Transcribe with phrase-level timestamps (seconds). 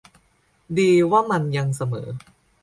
[0.77, 2.07] ดีว่ามันยังเสมอ